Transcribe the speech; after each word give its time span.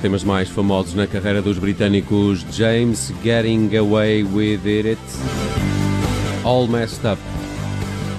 temas 0.00 0.24
mais 0.24 0.48
famosos 0.48 0.94
na 0.94 1.06
carreira 1.06 1.42
dos 1.42 1.58
britânicos 1.58 2.44
James, 2.52 3.12
Getting 3.22 3.76
Away 3.76 4.24
With 4.24 4.66
It, 4.66 5.00
All 6.44 6.66
Messed 6.66 7.06
Up. 7.06 7.39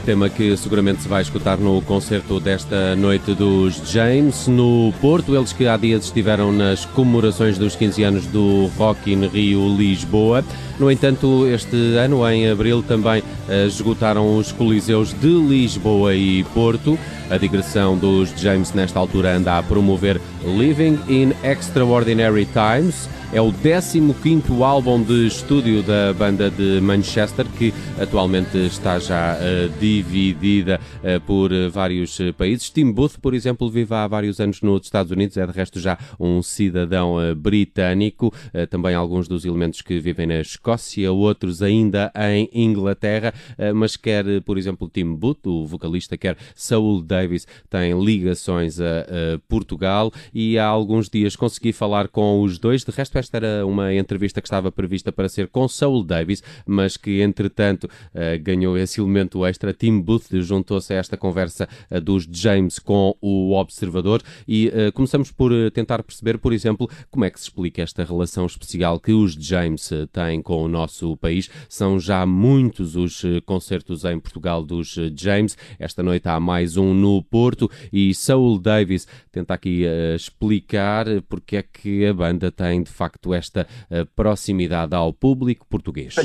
Tema 0.06 0.30
que 0.30 0.58
seguramente 0.58 1.04
se 1.04 1.08
vai 1.08 1.22
escutar 1.22 1.60
no 1.60 1.80
concerto 1.84 2.40
desta 2.40 2.96
noite 2.96 3.36
dos 3.36 3.92
James 3.92 4.48
no 4.48 4.92
Porto. 5.00 5.36
Eles 5.36 5.54
que 5.54 5.68
há 5.68 5.78
dias 5.78 6.06
estiveram 6.06 6.52
nas 6.52 6.86
comemorações 6.86 7.58
dos 7.60 7.76
15 7.76 8.04
anos 8.04 8.26
do 8.26 8.66
Rock 8.78 9.14
in 9.14 9.28
Rio 9.28 9.78
Lisboa. 9.78 10.44
No 10.80 10.90
entanto, 10.90 11.46
este 11.46 11.96
ano, 11.98 12.28
em 12.28 12.50
abril, 12.50 12.82
também 12.82 13.22
eh, 13.48 13.68
esgotaram 13.68 14.38
os 14.38 14.52
Coliseus 14.52 15.14
de 15.14 15.28
Lisboa 15.28 16.16
e 16.16 16.44
Porto. 16.46 16.98
A 17.30 17.38
digressão 17.38 17.96
dos 17.96 18.32
James, 18.36 18.74
nesta 18.74 18.98
altura, 18.98 19.38
anda 19.38 19.60
a 19.60 19.64
promover 19.64 20.20
Living 20.44 20.98
in 21.08 21.32
Extraordinary 21.44 22.48
Times. 22.48 23.08
É 23.34 23.40
o 23.40 23.50
15 23.54 24.62
álbum 24.62 25.02
de 25.02 25.26
estúdio 25.26 25.82
da 25.82 26.12
banda 26.12 26.52
de 26.52 26.82
Manchester, 26.82 27.46
que 27.58 27.74
atualmente 27.98 28.58
está 28.58 29.00
já 29.00 29.38
uh, 29.38 29.80
dividida 29.80 30.82
uh, 30.98 31.22
por 31.22 31.50
uh, 31.50 31.72
vários 31.72 32.20
países. 32.38 32.70
Tim 32.70 32.92
Booth, 32.92 33.18
por 33.22 33.34
exemplo, 33.34 33.70
vive 33.70 33.96
há 33.96 34.06
vários 34.06 34.42
anos 34.42 34.62
nos 34.62 34.82
Estados 34.84 35.14
Unidos, 35.14 35.38
é 35.38 35.48
de 35.48 35.54
resto 35.54 35.80
já 35.80 35.98
um 36.20 36.44
cidadão 36.44 37.16
britânico. 37.38 38.34
também 38.70 38.96
alguns 38.96 39.30
dos 39.30 39.46
elementos 39.46 39.82
que 39.82 39.98
vivem 39.98 40.28
na 40.28 40.42
Escócia, 40.42 41.10
outros 41.10 41.62
ainda 41.62 42.12
em 42.16 42.50
Inglaterra, 42.54 43.34
mas 43.74 43.96
quer, 43.96 44.42
por 44.42 44.58
exemplo, 44.58 44.90
Tim 44.90 45.16
Booth, 45.16 45.48
o 45.48 45.66
vocalista, 45.66 46.18
quer 46.18 46.36
Saul 46.54 47.02
Davis, 47.02 47.48
tem 47.70 47.98
ligações 48.04 48.82
a, 48.82 49.40
Portugal 49.48 50.12
e 50.34 50.60
há 50.60 50.66
alguns 50.66 51.10
dias 51.10 51.36
consegui 51.36 51.72
falar 51.72 52.10
com 52.10 52.42
os 52.42 52.60
dois. 52.60 52.84
De 52.84 52.92
resto, 52.92 53.21
esta 53.22 53.38
era 53.38 53.66
uma 53.66 53.94
entrevista 53.94 54.42
que 54.42 54.48
estava 54.48 54.72
prevista 54.72 55.12
para 55.12 55.30
ser 55.30 55.48
com 55.48 55.68
Saul 55.68 56.04
Davis, 56.04 56.44
mas 56.66 56.98
que 56.98 57.22
entretanto 57.22 57.88
eh, 58.14 58.38
ganhou 58.38 58.78
esse 58.78 59.00
elemento 59.00 59.46
extra. 59.46 59.74
Tim 59.74 60.02
Booth 60.02 60.42
juntou-se 60.42 60.94
a 60.94 60.98
esta 60.98 61.16
conversa 61.16 61.70
eh, 61.90 62.00
dos 62.00 62.28
James 62.30 62.80
com 62.80 63.16
o 63.22 63.54
Observador 63.54 64.22
e 64.48 64.72
eh, 64.74 64.92
começamos 64.92 65.32
por 65.32 65.52
tentar 65.72 66.02
perceber, 66.04 66.40
por 66.40 66.52
exemplo, 66.52 66.90
como 67.10 67.24
é 67.26 67.30
que 67.30 67.40
se 67.40 67.46
explica 67.46 67.84
esta 67.84 68.04
relação 68.04 68.46
especial 68.46 69.00
que 69.00 69.14
os 69.14 69.34
James 69.34 69.90
têm 70.12 70.42
com 70.42 70.64
o 70.64 70.68
nosso 70.68 71.16
país. 71.18 71.50
São 71.70 72.00
já 72.00 72.26
muitos 72.26 72.96
os 72.96 73.24
concertos 73.46 74.04
em 74.04 74.20
Portugal 74.20 74.66
dos 74.66 74.98
James. 75.16 75.58
Esta 75.78 76.02
noite 76.02 76.28
há 76.28 76.40
mais 76.40 76.76
um 76.76 76.94
no 76.94 77.22
Porto 77.24 77.70
e 77.94 78.14
Saul 78.16 78.58
Davis 78.58 79.08
tenta 79.32 79.54
aqui 79.54 79.84
explicar 80.16 81.06
porque 81.30 81.58
é 81.58 81.64
que 81.64 82.06
a 82.06 82.14
banda 82.14 82.52
tem 82.52 82.82
de 82.82 82.90
facto 82.90 83.11
esta 83.34 83.68
eh, 83.90 84.06
proximidade 84.16 84.96
ao 84.96 85.14
público 85.14 85.66
português. 85.68 86.16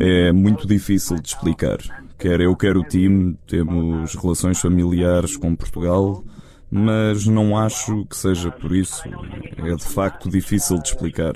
É 0.00 0.32
muito 0.32 0.66
difícil 0.66 1.16
de 1.20 1.28
explicar. 1.28 1.78
Quer 2.18 2.40
eu, 2.40 2.54
quer 2.56 2.76
o 2.76 2.84
time, 2.84 3.36
temos 3.46 4.14
relações 4.14 4.60
familiares 4.60 5.36
com 5.36 5.54
Portugal, 5.56 6.24
mas 6.70 7.26
não 7.26 7.56
acho 7.56 8.06
que 8.06 8.16
seja 8.16 8.50
por 8.50 8.74
isso. 8.74 9.02
É 9.58 9.74
de 9.74 9.84
facto 9.84 10.28
difícil 10.28 10.78
de 10.78 10.88
explicar. 10.88 11.34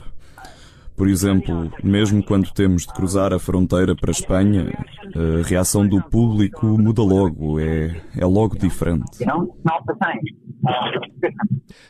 Por 0.97 1.09
exemplo, 1.09 1.73
mesmo 1.83 2.23
quando 2.23 2.53
temos 2.53 2.87
de 2.87 2.93
cruzar 2.93 3.33
a 3.33 3.39
fronteira 3.39 3.97
para 3.97 4.11
a 4.11 4.13
Espanha, 4.13 4.73
a 5.15 5.47
reação 5.47 5.87
do 5.89 6.01
público 6.01 6.67
muda 6.79 7.03
logo, 7.03 7.59
é, 7.59 8.01
é 8.17 8.25
logo 8.25 8.57
diferente. 8.57 9.25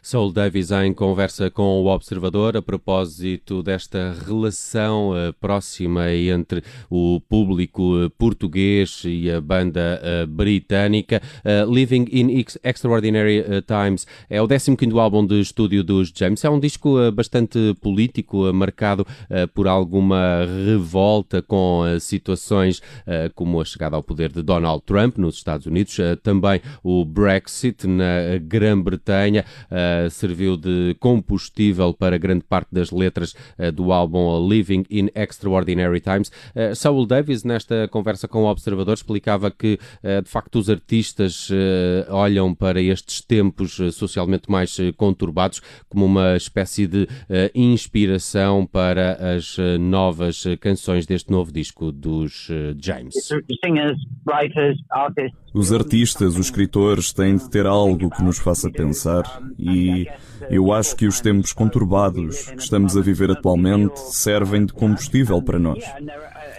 Saul 0.03 0.33
Davis 0.33 0.71
em 0.71 0.93
conversa 0.93 1.51
com 1.51 1.83
o 1.83 1.87
Observador 1.87 2.57
a 2.57 2.63
propósito 2.63 3.63
desta 3.63 4.15
relação 4.27 5.11
uh, 5.11 5.33
próxima 5.41 6.13
entre 6.13 6.63
o 6.91 7.21
público 7.21 8.05
uh, 8.05 8.11
português 8.11 9.03
e 9.05 9.31
a 9.31 9.41
banda 9.41 10.01
uh, 10.03 10.27
britânica. 10.27 11.23
Living 11.69 12.07
in 12.13 12.45
Extraordinary 12.63 13.45
Times 13.67 14.07
é 14.29 14.41
o 14.41 14.49
15 14.49 14.77
álbum 14.99 15.27
de 15.27 15.41
estúdio 15.41 15.83
dos 15.83 16.13
James. 16.15 16.45
É 16.45 16.51
um 16.51 16.61
disco 16.61 17.11
bastante 17.13 17.75
político, 17.81 18.53
marcado 18.53 19.07
por 19.55 19.67
alguma 19.67 20.45
revolta 20.67 21.43
com 21.43 21.83
situações 22.01 22.81
como 23.35 23.61
a 23.61 23.65
chegada 23.65 23.97
ao 23.97 24.03
poder 24.03 24.33
de 24.33 24.43
Donald 24.43 24.83
Trump 24.85 25.19
nos 25.19 25.37
Estados 25.37 25.67
Unidos, 25.67 25.97
também 26.23 26.61
o 26.83 27.05
Brexit 27.05 27.87
na 27.87 28.39
Grã-Bretanha 28.65 29.45
serviu 30.11 30.57
de 30.57 30.97
combustível 30.99 31.93
para 31.93 32.17
grande 32.17 32.45
parte 32.45 32.69
das 32.73 32.91
letras 32.91 33.35
uh, 33.59 33.71
do 33.71 33.93
álbum 33.93 34.49
Living 34.49 34.85
in 34.91 35.09
Extraordinary 35.15 36.01
Times. 36.01 36.29
Uh, 36.55 36.75
Saul 36.75 37.07
Davis, 37.07 37.45
nesta 37.45 37.87
conversa 37.89 38.27
com 38.27 38.45
o 38.45 38.51
Observador, 38.51 38.95
explicava 38.95 39.51
que, 39.51 39.79
de 40.03 40.29
facto, 40.29 40.59
os 40.59 40.71
artistas 40.71 41.51
olham 42.09 42.55
para 42.55 42.81
estes 42.81 43.21
tempos 43.21 43.81
socialmente 43.93 44.51
mais 44.51 44.77
conturbados 44.97 45.61
como 45.89 46.05
uma 46.05 46.37
espécie 46.37 46.87
de 46.87 47.09
inspiração 47.55 48.67
para 48.67 49.37
as 49.37 49.57
novas 49.81 50.45
canções 50.61 51.07
deste 51.07 51.31
novo 51.31 51.53
disco 51.53 51.91
dos 51.91 52.49
James. 52.81 53.15
Os 55.55 55.73
artistas, 55.73 56.35
os 56.35 56.47
escritores 56.47 57.13
têm 57.13 57.37
de 57.37 57.49
ter 57.49 57.65
algo 57.65 58.11
que 58.11 58.25
nos 58.25 58.39
faça 58.39 58.69
pensar 58.69 59.41
e 59.57 60.05
eu 60.51 60.73
acho 60.73 60.97
que 60.97 61.07
os 61.07 61.21
tempos 61.21 61.53
conturbados 61.53 62.51
que 62.51 62.61
estamos 62.61 62.97
a 62.97 63.01
viver 63.01 63.31
atualmente 63.31 63.97
servem 64.13 64.67
de 64.67 64.73
combustível 64.73 65.41
para 65.41 65.61
nós. 65.61 65.85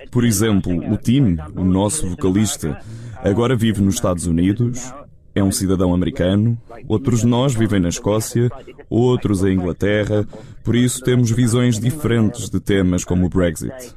Por 0.09 0.23
exemplo, 0.23 0.71
o 0.93 0.95
Tim, 0.95 1.35
o 1.57 1.65
nosso 1.65 2.07
vocalista, 2.07 2.81
agora 3.17 3.53
vive 3.53 3.81
nos 3.81 3.95
Estados 3.95 4.27
Unidos, 4.27 4.93
é 5.35 5.43
um 5.43 5.51
cidadão 5.51 5.93
americano, 5.93 6.57
outros 6.87 7.19
de 7.19 7.27
nós 7.27 7.53
vivem 7.53 7.81
na 7.81 7.89
Escócia, 7.89 8.49
outros 8.89 9.43
em 9.43 9.55
Inglaterra, 9.55 10.25
por 10.63 10.73
isso 10.73 11.03
temos 11.03 11.29
visões 11.31 11.77
diferentes 11.77 12.49
de 12.49 12.61
temas 12.61 13.03
como 13.03 13.25
o 13.25 13.29
Brexit. 13.29 13.93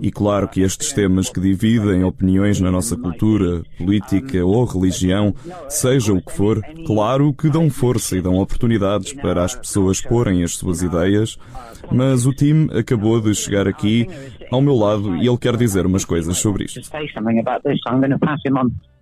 E 0.00 0.10
claro 0.10 0.48
que 0.48 0.60
estes 0.60 0.92
temas 0.92 1.28
que 1.28 1.40
dividem 1.40 2.04
opiniões 2.04 2.60
na 2.60 2.70
nossa 2.70 2.96
cultura, 2.96 3.62
política 3.76 4.44
ou 4.44 4.64
religião, 4.64 5.34
seja 5.68 6.12
o 6.12 6.22
que 6.22 6.32
for, 6.32 6.62
claro 6.86 7.32
que 7.32 7.48
dão 7.48 7.70
força 7.70 8.16
e 8.16 8.22
dão 8.22 8.38
oportunidades 8.38 9.12
para 9.12 9.44
as 9.44 9.54
pessoas 9.54 10.00
porem 10.00 10.42
as 10.42 10.54
suas 10.56 10.82
ideias, 10.82 11.38
mas 11.90 12.26
o 12.26 12.32
time 12.32 12.70
acabou 12.78 13.20
de 13.20 13.34
chegar 13.34 13.66
aqui 13.66 14.06
ao 14.50 14.60
meu 14.60 14.74
lado 14.74 15.16
e 15.16 15.26
ele 15.26 15.38
quer 15.38 15.56
dizer 15.56 15.86
umas 15.86 16.04
coisas 16.04 16.36
sobre 16.38 16.64
isto 16.64 16.80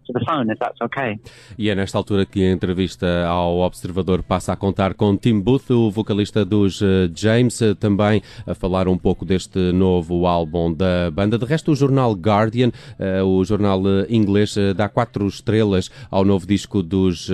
to 0.07 0.13
the 0.13 0.25
phone, 0.25 0.51
if 0.53 0.59
that's 0.59 0.81
okay. 0.81 1.19
E 1.59 1.69
é 1.69 1.75
nesta 1.75 1.99
altura 1.99 2.25
que 2.25 2.43
a 2.43 2.53
entrevista 2.53 3.27
ao 3.27 3.59
Observador 3.59 4.23
passa 4.23 4.53
a 4.53 4.57
contar 4.57 4.95
com 4.95 5.17
Tim 5.17 5.41
Booth, 5.41 5.71
o 5.71 5.91
vocalista 5.91 6.45
dos 6.45 6.81
eh, 6.81 7.11
James, 7.15 7.61
eh, 7.61 7.75
também 7.75 8.23
a 8.47 8.55
falar 8.55 8.89
um 8.89 8.97
pouco 8.97 9.25
deste 9.25 9.73
novo 9.73 10.27
álbum 10.27 10.73
da 10.73 11.11
banda. 11.11 11.39
De 11.39 11.45
resto, 11.45 11.73
o 11.73 11.77
jornal 11.77 12.13
Guardian, 12.13 12.71
eh, 12.99 13.23
o 13.23 13.45
jornal 13.45 13.83
inglês, 14.09 14.57
dá 14.77 14.89
quatro 14.89 15.27
estrelas 15.27 15.91
ao 16.11 16.25
novo 16.25 16.47
disco 16.47 16.83
dos 16.83 17.29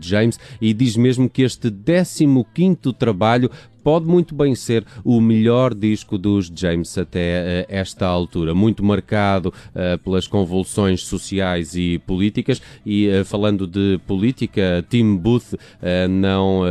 James 0.00 0.38
e 0.60 0.74
diz 0.74 0.96
mesmo 0.96 1.28
que 1.28 1.42
este 1.42 1.70
15º 1.70 2.92
trabalho 2.92 3.50
pode 3.88 4.04
muito 4.04 4.34
bem 4.34 4.54
ser 4.54 4.84
o 5.02 5.18
melhor 5.18 5.72
disco 5.72 6.18
dos 6.18 6.52
James 6.54 6.98
até 6.98 7.64
uh, 7.66 7.72
esta 7.74 8.06
altura, 8.06 8.54
muito 8.54 8.84
marcado 8.84 9.48
uh, 9.48 9.98
pelas 10.04 10.26
convulsões 10.26 11.00
sociais 11.04 11.74
e 11.74 11.98
políticas. 12.00 12.60
E 12.84 13.08
uh, 13.08 13.24
falando 13.24 13.66
de 13.66 13.98
política, 14.06 14.84
Tim 14.90 15.16
Booth 15.16 15.56
não 16.10 16.62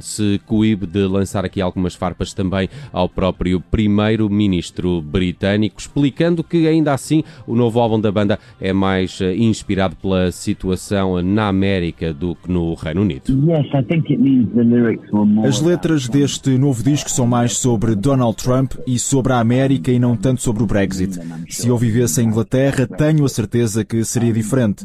se 0.00 0.40
coíbe 0.46 0.86
de 0.86 1.06
lançar 1.06 1.44
aqui 1.44 1.60
algumas 1.60 1.94
farpas 1.94 2.32
também 2.32 2.68
ao 2.92 3.08
próprio 3.08 3.60
primeiro-ministro 3.60 5.00
britânico, 5.00 5.78
explicando 5.78 6.42
que 6.42 6.66
ainda 6.66 6.92
assim 6.92 7.22
o 7.46 7.54
novo 7.54 7.78
álbum 7.78 8.00
da 8.00 8.10
banda 8.10 8.38
é 8.60 8.72
mais 8.72 9.20
inspirado 9.20 9.94
pela 9.96 10.32
situação 10.32 11.22
na 11.22 11.48
América 11.48 12.12
do 12.12 12.34
que 12.34 12.50
no 12.50 12.74
Reino 12.74 13.02
Unido. 13.02 13.24
As 15.46 15.60
letras 15.60 16.08
deste 16.08 16.47
este 16.48 16.56
novo 16.56 16.82
disco 16.82 17.10
são 17.10 17.26
mais 17.26 17.58
sobre 17.58 17.94
Donald 17.94 18.34
Trump 18.42 18.72
e 18.86 18.98
sobre 18.98 19.34
a 19.34 19.38
América 19.38 19.92
e 19.92 19.98
não 19.98 20.16
tanto 20.16 20.40
sobre 20.40 20.62
o 20.62 20.66
Brexit. 20.66 21.18
Se 21.50 21.68
eu 21.68 21.76
vivesse 21.76 22.22
em 22.22 22.26
Inglaterra, 22.26 22.86
tenho 22.86 23.22
a 23.26 23.28
certeza 23.28 23.84
que 23.84 24.02
seria 24.02 24.32
diferente. 24.32 24.82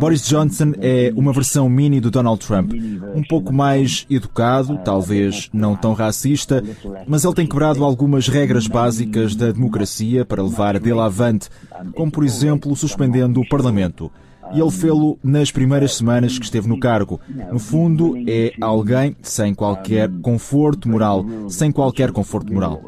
Boris 0.00 0.26
Johnson 0.26 0.72
é 0.80 1.12
uma 1.14 1.32
versão 1.32 1.68
mini 1.68 2.00
do 2.00 2.10
Donald 2.10 2.44
Trump. 2.44 2.72
Um 3.14 3.22
pouco 3.22 3.52
mais 3.52 4.04
educado, 4.10 4.80
talvez 4.84 5.48
não 5.52 5.76
tão 5.76 5.92
racista, 5.92 6.60
mas 7.06 7.24
ele 7.24 7.34
tem 7.34 7.46
quebrado 7.46 7.84
algumas 7.84 8.26
regras 8.26 8.66
básicas 8.66 9.36
da 9.36 9.52
democracia 9.52 10.24
para 10.24 10.42
levar 10.42 10.80
dele 10.80 11.00
avante, 11.00 11.48
como 11.94 12.10
por 12.10 12.24
exemplo 12.24 12.74
suspendendo 12.74 13.40
o 13.40 13.48
Parlamento. 13.48 14.10
E 14.52 14.60
ele 14.60 14.70
fê-lo 14.70 15.18
nas 15.22 15.50
primeiras 15.50 15.94
semanas 15.94 16.38
que 16.38 16.44
esteve 16.44 16.68
no 16.68 16.78
cargo. 16.78 17.20
No 17.50 17.58
fundo, 17.58 18.14
é 18.26 18.52
alguém 18.60 19.16
sem 19.22 19.54
qualquer 19.54 20.10
conforto 20.22 20.88
moral, 20.88 21.24
sem 21.48 21.70
qualquer 21.70 22.12
conforto 22.12 22.52
moral. 22.52 22.80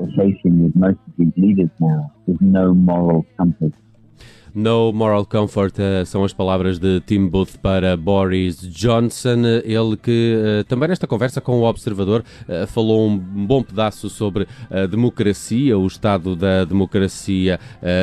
No 4.58 4.92
moral 4.92 5.24
comfort 5.24 5.78
uh, 5.78 6.04
são 6.04 6.24
as 6.24 6.32
palavras 6.32 6.80
de 6.80 7.00
Tim 7.02 7.28
Booth 7.28 7.56
para 7.62 7.96
Boris 7.96 8.60
Johnson. 8.60 9.44
Ele 9.62 9.96
que 9.96 10.34
uh, 10.34 10.64
também 10.64 10.88
nesta 10.88 11.06
conversa 11.06 11.40
com 11.40 11.60
o 11.60 11.62
Observador 11.62 12.24
uh, 12.48 12.66
falou 12.66 13.06
um 13.06 13.16
bom 13.16 13.62
pedaço 13.62 14.10
sobre 14.10 14.48
a 14.68 14.84
democracia, 14.86 15.78
o 15.78 15.86
estado 15.86 16.34
da 16.34 16.64
democracia 16.64 17.60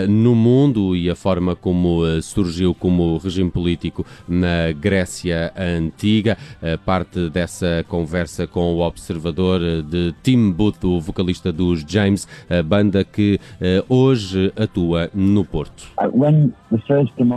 no 0.07 0.33
mundo 0.33 0.95
e 0.95 1.09
a 1.09 1.15
forma 1.15 1.55
como 1.57 2.03
surgiu 2.21 2.73
como 2.73 3.17
regime 3.17 3.51
político 3.51 4.05
na 4.27 4.71
Grécia 4.71 5.51
Antiga. 5.57 6.37
parte 6.85 7.29
dessa 7.29 7.85
conversa 7.89 8.47
com 8.47 8.75
o 8.75 8.79
Observador 8.79 9.59
de 9.83 10.13
Tim 10.23 10.51
Booth, 10.51 10.85
o 10.85 11.01
vocalista 11.01 11.51
dos 11.51 11.83
James, 11.85 12.27
a 12.49 12.63
banda 12.63 13.03
que 13.03 13.39
hoje 13.89 14.53
atua 14.55 15.09
no 15.13 15.43
Porto. 15.43 15.87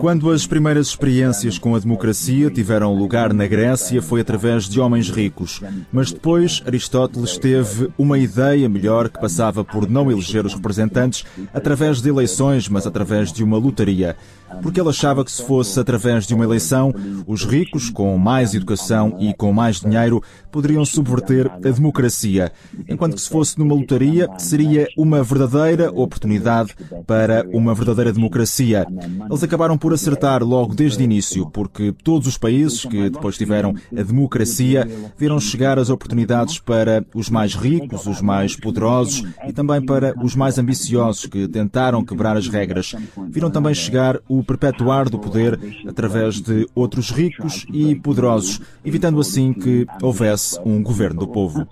Quando 0.00 0.30
as 0.30 0.46
primeiras 0.46 0.88
experiências 0.88 1.58
com 1.58 1.74
a 1.74 1.78
democracia 1.78 2.50
tiveram 2.50 2.94
lugar 2.94 3.32
na 3.32 3.46
Grécia, 3.46 4.02
foi 4.02 4.20
através 4.20 4.68
de 4.68 4.80
homens 4.80 5.10
ricos. 5.10 5.60
Mas 5.92 6.12
depois 6.12 6.62
Aristóteles 6.66 7.38
teve 7.38 7.88
uma 7.96 8.18
ideia 8.18 8.68
melhor 8.68 9.08
que 9.08 9.20
passava 9.20 9.64
por 9.64 9.88
não 9.88 10.10
eleger 10.10 10.44
os 10.44 10.54
representantes 10.54 11.24
através 11.52 12.00
de 12.00 12.08
eleições, 12.08 12.68
mas 12.68 12.86
através 12.86 13.32
de 13.32 13.44
uma 13.44 13.58
lotaria 13.58 14.16
porque 14.62 14.80
ele 14.80 14.88
achava 14.88 15.24
que 15.24 15.30
se 15.30 15.42
fosse 15.42 15.78
através 15.78 16.26
de 16.26 16.34
uma 16.34 16.44
eleição, 16.44 16.92
os 17.26 17.44
ricos, 17.44 17.90
com 17.90 18.16
mais 18.18 18.54
educação 18.54 19.16
e 19.18 19.34
com 19.34 19.52
mais 19.52 19.80
dinheiro, 19.80 20.22
poderiam 20.50 20.84
subverter 20.84 21.50
a 21.52 21.58
democracia, 21.70 22.52
enquanto 22.88 23.14
que 23.14 23.20
se 23.20 23.28
fosse 23.28 23.58
numa 23.58 23.74
lotaria, 23.74 24.28
seria 24.38 24.88
uma 24.96 25.22
verdadeira 25.22 25.90
oportunidade 25.90 26.74
para 27.06 27.46
uma 27.52 27.74
verdadeira 27.74 28.12
democracia. 28.12 28.86
Eles 29.28 29.42
acabaram 29.42 29.76
por 29.78 29.92
acertar 29.92 30.42
logo 30.42 30.74
desde 30.74 31.02
o 31.02 31.04
início, 31.04 31.48
porque 31.50 31.92
todos 32.04 32.26
os 32.26 32.38
países 32.38 32.84
que 32.84 33.10
depois 33.10 33.36
tiveram 33.36 33.74
a 33.96 34.02
democracia 34.02 34.88
viram 35.16 35.38
chegar 35.40 35.78
as 35.78 35.90
oportunidades 35.90 36.58
para 36.58 37.04
os 37.14 37.28
mais 37.28 37.54
ricos, 37.54 38.06
os 38.06 38.20
mais 38.20 38.56
poderosos 38.56 39.24
e 39.46 39.52
também 39.52 39.84
para 39.84 40.14
os 40.22 40.34
mais 40.34 40.58
ambiciosos 40.58 41.26
que 41.26 41.46
tentaram 41.48 42.04
quebrar 42.04 42.36
as 42.36 42.48
regras. 42.48 42.94
Viram 43.28 43.50
também 43.50 43.74
chegar 43.74 44.18
o 44.28 44.37
perpetuar 44.42 45.08
do 45.08 45.18
poder 45.18 45.58
através 45.86 46.40
de 46.40 46.68
outros 46.74 47.10
ricos 47.10 47.66
e 47.72 47.94
poderosos, 47.94 48.60
evitando 48.84 49.20
assim 49.20 49.52
que 49.52 49.86
houvesse 50.02 50.58
um 50.64 50.82
governo 50.82 51.20
do 51.20 51.28
povo. 51.28 51.66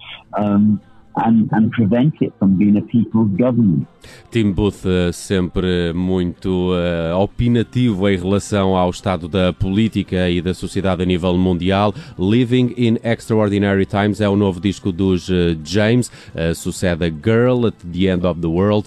And, 1.17 1.49
and 1.53 1.73
prevent 1.73 2.15
it 2.21 2.33
from 2.39 2.57
being 2.57 2.77
a 2.77 2.83
people's 2.83 3.31
government. 3.37 3.89
Tim 4.31 4.53
Booth 4.53 4.87
eh, 4.87 5.11
sempre 5.13 5.93
muito 5.93 6.73
uh, 6.73 7.17
opinativo 7.19 8.09
em 8.09 8.17
relação 8.17 8.77
ao 8.77 8.89
estado 8.91 9.27
da 9.29 9.53
política 9.53 10.31
e 10.31 10.41
da 10.41 10.55
sociedade 10.55 11.03
a 11.03 11.07
nível 11.07 11.37
mundial. 11.37 11.93
Living 12.19 12.73
in 12.77 12.99
Extraordinary 13.03 13.85
Times 13.87 14.21
é 14.21 14.29
o 14.29 14.37
novo 14.37 14.61
disco 14.61 14.93
dos 14.93 15.29
uh, 15.29 15.59
James, 15.65 16.13
uh, 16.35 16.55
sucede 16.55 17.05
a 17.05 17.09
Girl 17.09 17.67
at 17.67 17.75
the 17.93 18.07
End 18.07 18.25
of 18.27 18.41
the 18.41 18.47
World, 18.47 18.87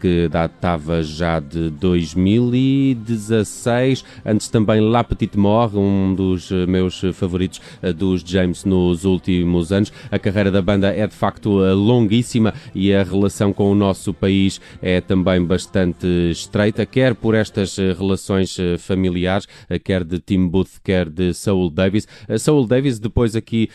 que 0.00 0.28
datava 0.28 1.02
já 1.02 1.40
de 1.40 1.70
2016. 1.70 4.04
Antes 4.24 4.48
também 4.48 4.80
La 4.80 5.04
Petite 5.04 5.38
Mort, 5.38 5.74
um 5.74 6.14
dos 6.14 6.50
meus 6.66 7.02
favoritos 7.12 7.60
dos 7.96 8.22
James 8.22 8.64
nos 8.64 9.04
últimos 9.04 9.70
anos. 9.72 9.92
A 10.10 10.18
carreira 10.18 10.50
da 10.50 10.62
banda 10.62 10.88
é 10.88 11.06
de 11.06 11.14
facto 11.14 11.60
longuíssima 11.72 12.52
e 12.74 12.92
a 12.92 13.02
relação 13.02 13.52
com 13.52 13.70
o 13.70 13.74
nosso 13.74 14.12
país 14.12 14.60
é 14.82 15.00
também 15.00 15.44
bastante 15.44 16.06
estreita, 16.30 16.84
quer 16.86 17.14
por 17.14 17.34
estas 17.34 17.78
eh, 17.78 17.92
relações 17.92 18.58
eh, 18.58 18.76
familiares, 18.78 19.46
eh, 19.68 19.78
quer 19.78 20.04
de 20.04 20.18
Tim 20.20 20.48
Booth, 20.48 20.80
quer 20.82 21.08
de 21.08 21.32
Saul 21.32 21.70
Davis. 21.70 22.06
Saul 22.38 22.66
Davis, 22.66 22.98
depois 22.98 23.34
aqui 23.36 23.68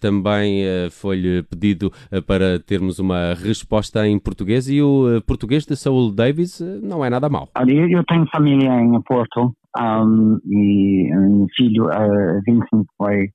também 0.00 0.62
foi-lhe 0.90 1.42
pedido 1.42 1.92
para 2.26 2.58
termos 2.58 2.98
uma 2.98 3.34
resposta 3.34 4.06
em 4.06 4.18
português 4.18 4.68
e 4.68 4.80
o 4.80 5.20
português 5.26 5.64
de 5.64 5.76
Saul 5.76 6.12
Davis 6.12 6.60
não 6.82 7.04
é 7.04 7.10
nada 7.10 7.28
mau. 7.28 7.48
Eu 7.56 8.04
tenho 8.04 8.26
família 8.30 8.80
em 8.80 9.00
Porto 9.02 9.54
um, 9.78 10.38
e 10.46 11.14
um 11.14 11.46
filho, 11.56 11.86
uh, 11.86 12.40
Vincent, 12.46 12.86
foi 12.96 13.30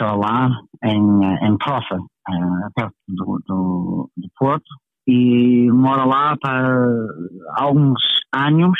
lá 0.00 0.50
em, 0.84 1.24
em 1.46 1.56
Profa, 1.58 1.96
uh, 1.96 2.72
perto 2.74 2.94
do, 3.08 3.40
do, 3.46 4.10
do 4.16 4.28
Porto 4.38 4.66
e 5.06 5.70
mora 5.72 6.04
lá 6.04 6.36
há 6.44 7.62
alguns 7.62 8.00
anos 8.34 8.78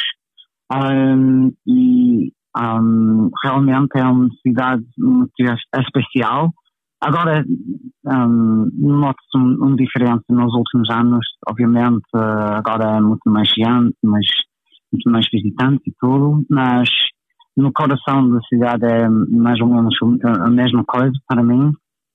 um, 0.70 1.50
e 1.66 2.30
um, 2.56 3.30
realmente 3.42 3.96
é 3.96 4.04
uma 4.04 4.28
cidade 4.46 4.84
muito 4.98 5.32
especial. 5.74 6.52
Agora, 7.00 7.44
um, 8.06 8.70
noto-se 8.76 9.38
um, 9.38 9.68
um 9.68 9.76
diferente 9.76 10.24
nos 10.28 10.52
últimos 10.52 10.90
anos, 10.90 11.24
obviamente, 11.48 12.04
agora 12.14 12.96
é 12.96 13.00
muito 13.00 13.30
mais 13.30 13.48
gente, 13.48 13.96
mas 14.04 14.26
muito 14.92 15.10
mais 15.10 15.26
visitantes 15.32 15.86
e 15.86 15.92
tudo, 15.98 16.44
mas 16.50 16.90
no 17.58 17.72
coração 17.72 18.30
da 18.30 18.40
cidade 18.42 18.84
é 18.86 19.08
mais 19.08 19.60
ou 19.60 19.66
menos 19.66 19.94
a 20.24 20.48
mesma 20.48 20.84
coisa 20.84 21.12
para 21.26 21.42
mim. 21.42 21.72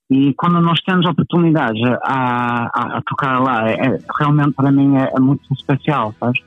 E 0.09 0.33
quando 0.35 0.62
nós 0.62 0.79
temos 0.81 1.05
oportunidades 1.05 1.81
a, 2.03 2.69
a, 2.73 2.97
a 2.97 3.01
tocar 3.01 3.39
lá, 3.39 3.69
é, 3.69 4.00
realmente 4.19 4.53
para 4.53 4.71
mim 4.71 4.95
é, 4.97 5.12
é 5.15 5.19
muito 5.19 5.41
especial, 5.53 6.13
sabes? 6.19 6.41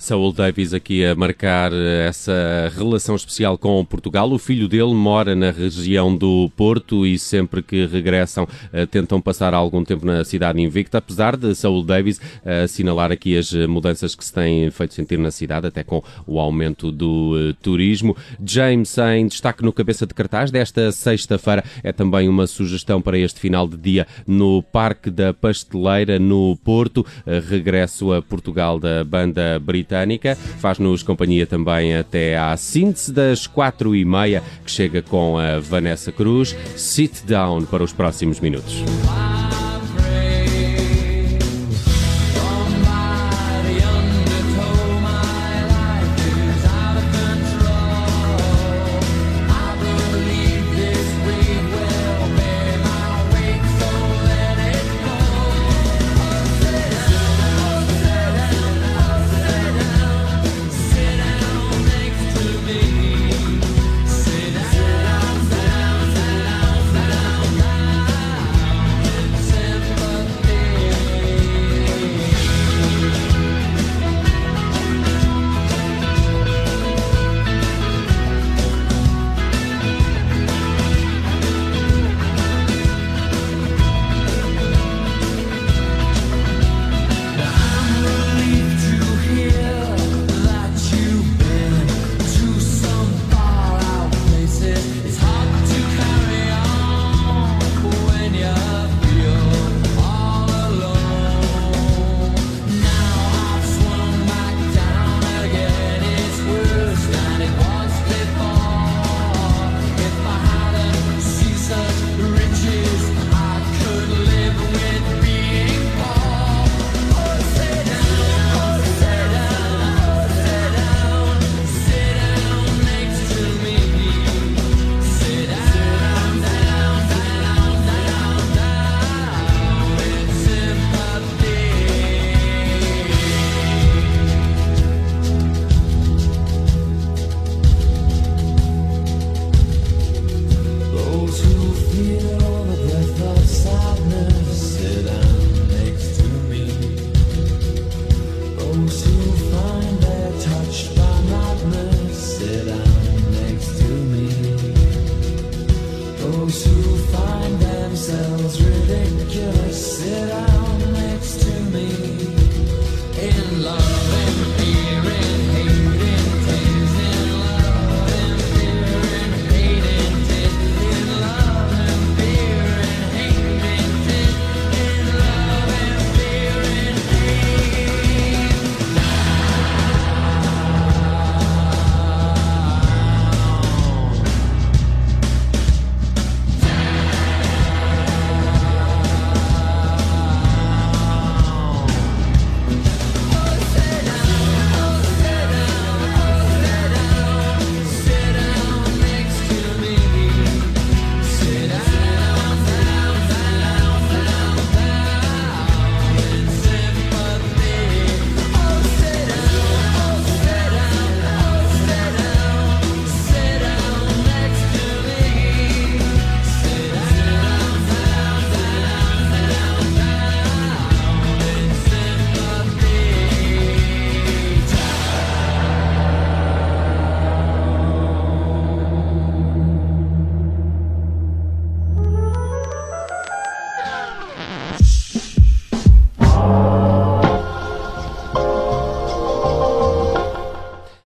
Saul 0.00 0.32
Davis 0.32 0.72
aqui 0.72 1.04
a 1.04 1.14
marcar 1.14 1.70
eh, 1.74 2.06
essa 2.08 2.72
relação 2.74 3.14
especial 3.14 3.58
com 3.58 3.84
Portugal. 3.84 4.32
O 4.32 4.38
filho 4.38 4.66
dele 4.66 4.94
mora 4.94 5.34
na 5.34 5.50
região 5.50 6.16
do 6.16 6.50
Porto 6.56 7.06
e 7.06 7.18
sempre 7.18 7.62
que 7.62 7.84
regressam 7.84 8.48
eh, 8.72 8.86
tentam 8.86 9.20
passar 9.20 9.52
algum 9.52 9.84
tempo 9.84 10.06
na 10.06 10.24
cidade 10.24 10.58
invicta, 10.58 10.96
apesar 10.96 11.36
de 11.36 11.54
Saul 11.54 11.82
Davis 11.82 12.18
eh, 12.42 12.62
assinalar 12.62 13.12
aqui 13.12 13.36
as 13.36 13.52
mudanças 13.52 14.14
que 14.14 14.24
se 14.24 14.32
têm 14.32 14.70
feito 14.70 14.94
sentir 14.94 15.18
na 15.18 15.30
cidade, 15.30 15.66
até 15.66 15.84
com 15.84 16.02
o 16.26 16.40
aumento 16.40 16.90
do 16.90 17.52
turismo. 17.60 18.16
James 18.42 18.96
em 18.96 19.26
destaque 19.26 19.62
no 19.62 19.70
cabeça 19.70 20.06
de 20.06 20.14
cartaz 20.14 20.50
desta 20.50 20.90
sexta-feira 20.92 21.62
é 21.84 21.92
também 21.92 22.26
uma 22.26 22.46
sugestão 22.46 23.02
para 23.02 23.18
este 23.18 23.38
final 23.38 23.68
de 23.68 23.76
dia 23.76 24.06
no 24.26 24.62
Parque 24.62 25.10
da 25.10 25.34
Pasteleira 25.34 26.18
no 26.18 26.56
Porto. 26.64 27.04
Regresso 27.48 28.14
a 28.14 28.22
Portugal 28.22 28.80
da 28.80 29.04
banda 29.04 29.58
britânica 29.58 29.89
britânica. 29.90 30.36
Faz-nos 30.36 31.02
companhia 31.02 31.46
também 31.46 31.96
até 31.96 32.38
à 32.38 32.56
síntese 32.56 33.12
das 33.12 33.46
quatro 33.46 33.94
e 33.94 34.04
meia, 34.04 34.42
que 34.64 34.70
chega 34.70 35.02
com 35.02 35.36
a 35.36 35.58
Vanessa 35.58 36.12
Cruz. 36.12 36.56
Sit 36.76 37.24
down 37.26 37.64
para 37.64 37.82
os 37.82 37.92
próximos 37.92 38.38
minutos. 38.38 38.84